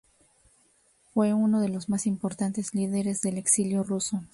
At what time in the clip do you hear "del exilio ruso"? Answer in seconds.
3.21-4.23